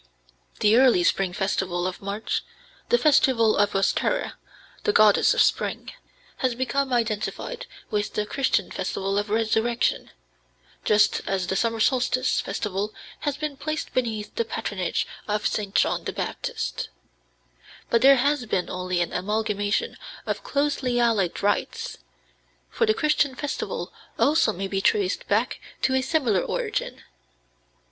"The 0.61 0.77
early 0.77 1.03
spring 1.03 1.31
festival 1.31 1.85
of 1.85 2.01
March, 2.01 2.41
the 2.89 2.97
festival 2.97 3.55
of 3.55 3.75
Ostara, 3.75 4.33
the 4.83 4.91
goddess 4.91 5.35
of 5.35 5.43
spring, 5.43 5.91
has 6.37 6.55
become 6.55 6.91
identified 6.91 7.67
with 7.91 8.13
the 8.15 8.25
Christian 8.25 8.71
festival 8.71 9.19
of 9.19 9.29
Resurrection 9.29 10.09
(just 10.83 11.21
as 11.27 11.45
the 11.45 11.55
summer 11.55 11.79
solstice 11.79 12.41
festival 12.41 12.95
has 13.19 13.37
been 13.37 13.55
placed 13.55 13.93
beneath 13.93 14.33
the 14.33 14.43
patronage 14.43 15.05
of 15.27 15.45
St. 15.45 15.75
John 15.75 16.05
the 16.05 16.13
Baptist); 16.13 16.89
but 17.91 18.01
there 18.01 18.15
has 18.17 18.47
been 18.47 18.71
only 18.71 19.01
an 19.01 19.13
amalgamation 19.13 19.97
of 20.25 20.43
closely 20.43 20.99
allied 20.99 21.43
rites, 21.43 21.99
for 22.71 22.87
the 22.87 22.95
Christian 22.95 23.35
festival 23.35 23.93
also 24.17 24.51
may 24.51 24.67
be 24.67 24.81
traced 24.81 25.27
back 25.27 25.59
to 25.83 25.93
a 25.93 26.01
similar 26.01 26.41
origin. 26.41 27.03